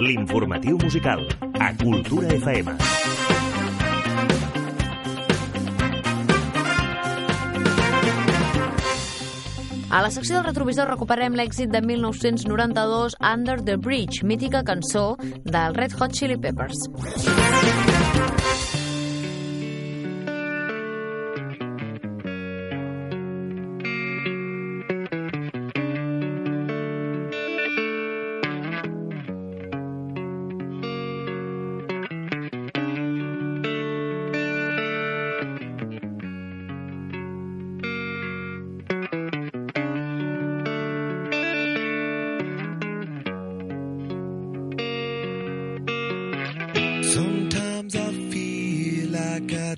[0.00, 1.26] L'informatiu musical
[1.58, 2.76] a Cultura FM.
[9.88, 15.74] A la secció del retrovisor recuperem l'èxit de 1992 Under the Bridge, mítica cançó del
[15.74, 16.84] Red Hot Chili Peppers.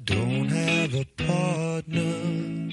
[0.08, 2.72] don't have a partner.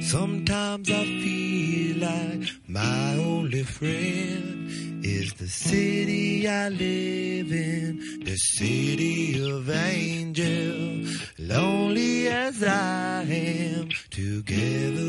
[0.00, 9.50] Sometimes I feel like my only friend is the city I live in, the city
[9.50, 11.20] of angels.
[11.38, 15.01] Lonely as I am, together.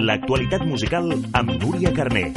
[0.00, 2.28] L'actualitat musical amb Núria Carner.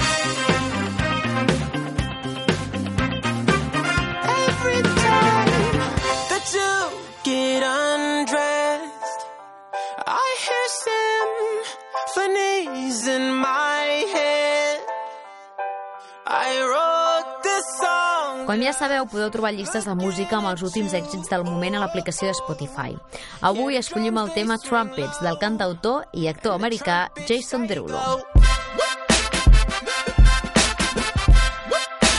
[18.44, 21.84] Com ja sabeu, podeu trobar llistes de música amb els últims èxits del moment a
[21.84, 22.92] l'aplicació de Spotify.
[23.40, 28.04] Avui escollim el tema Trumpets del cantautor i actor americà Jason Derulo.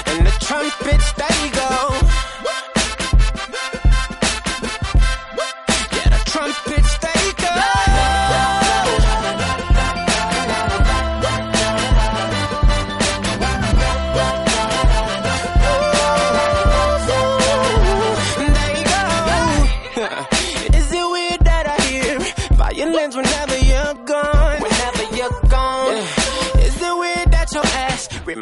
[0.06, 1.12] And the trumpets,
[1.52, 1.73] go.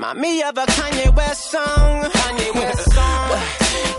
[0.02, 2.02] Remind me of a Kanye West song?
[2.10, 3.31] Kanye West song.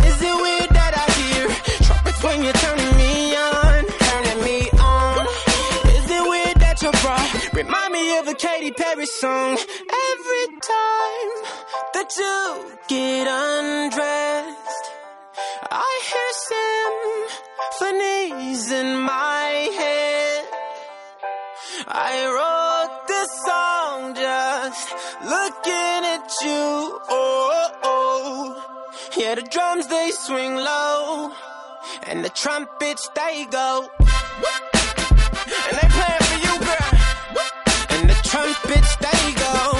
[0.09, 1.47] Is it weird that I hear
[1.85, 3.85] trumpets when you're turning me on?
[4.07, 5.27] Turning me on.
[5.97, 7.19] Is it weird that your bra
[7.53, 9.51] remind me of a Katy Perry song?
[10.11, 11.31] Every time
[11.95, 12.37] that you
[12.89, 14.85] get undressed.
[15.71, 16.31] I hear
[17.79, 19.22] symphonies in my
[29.43, 31.31] the drums they swing low,
[32.03, 33.89] and the trumpets they go.
[33.99, 36.91] And they playing for you, girl.
[37.89, 39.72] And the trumpets they go.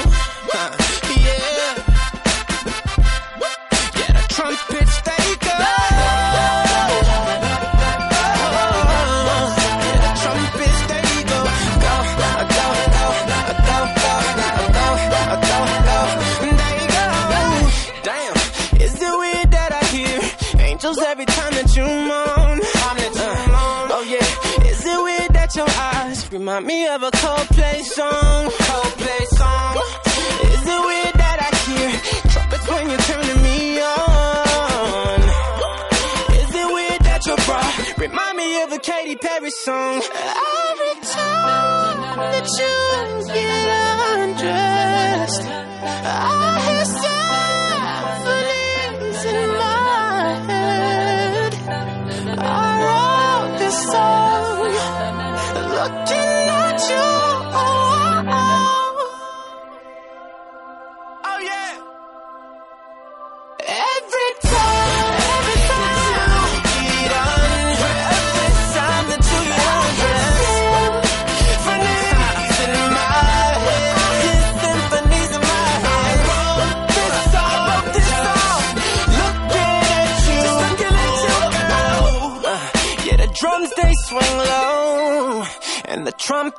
[26.34, 28.50] Remind me of a Coldplay song?
[28.50, 29.78] Coldplay song.
[30.54, 31.92] Is it weird that I hear
[32.32, 35.20] trumpets when you're turning me on?
[36.42, 37.62] Is it weird that your bra
[37.98, 40.02] remind me of a Katy Perry song?
[40.02, 47.13] Every time that you get undressed, I hear
[56.90, 57.13] you.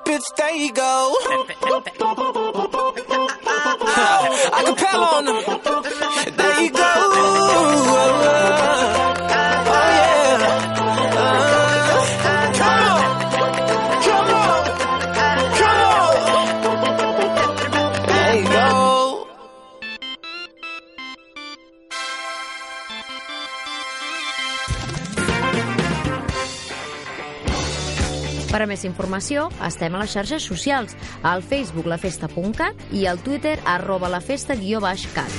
[0.03, 2.44] Trumpets they go.
[28.55, 30.93] Per a més informació, estem a les xarxes socials,
[31.27, 35.35] al Facebook lafesta.cat i al Twitter arroba lafesta guió baix cat.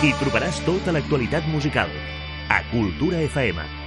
[0.00, 1.92] Hi trobaràs tota l'actualitat musical.
[2.48, 3.79] A Cultura FM.